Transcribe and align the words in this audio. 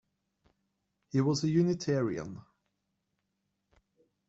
He 1.11 1.21
was 1.21 1.43
a 1.43 1.47
Unitarian. 1.47 2.41